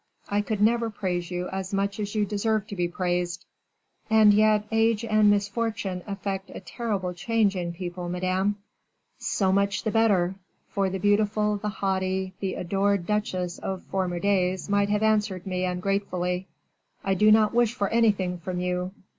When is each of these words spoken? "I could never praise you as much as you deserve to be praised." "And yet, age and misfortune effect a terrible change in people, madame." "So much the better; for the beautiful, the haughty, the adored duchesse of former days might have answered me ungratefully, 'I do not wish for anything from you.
"I 0.29 0.41
could 0.41 0.63
never 0.63 0.89
praise 0.89 1.29
you 1.29 1.47
as 1.49 1.75
much 1.75 1.99
as 1.99 2.15
you 2.15 2.25
deserve 2.25 2.65
to 2.69 2.75
be 2.75 2.87
praised." 2.87 3.45
"And 4.09 4.33
yet, 4.33 4.63
age 4.71 5.05
and 5.05 5.29
misfortune 5.29 6.01
effect 6.07 6.49
a 6.51 6.59
terrible 6.59 7.13
change 7.13 7.55
in 7.55 7.71
people, 7.71 8.09
madame." 8.09 8.55
"So 9.19 9.51
much 9.51 9.83
the 9.83 9.91
better; 9.91 10.33
for 10.69 10.89
the 10.89 10.97
beautiful, 10.97 11.57
the 11.57 11.69
haughty, 11.69 12.33
the 12.39 12.55
adored 12.55 13.05
duchesse 13.05 13.59
of 13.59 13.83
former 13.83 14.17
days 14.17 14.69
might 14.69 14.89
have 14.89 15.03
answered 15.03 15.45
me 15.45 15.65
ungratefully, 15.65 16.47
'I 17.03 17.13
do 17.13 17.31
not 17.31 17.53
wish 17.53 17.75
for 17.75 17.87
anything 17.89 18.39
from 18.39 18.59
you. 18.59 18.93